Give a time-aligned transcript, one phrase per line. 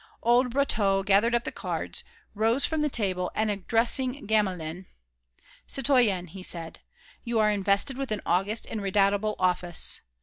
[0.23, 2.03] Old Brotteaux gathered up the cards,
[2.33, 4.87] rose from the table and addressing Gamelin:
[5.67, 6.79] "Citoyen," he said,
[7.23, 10.01] "you are invested with an august and redoubtable office.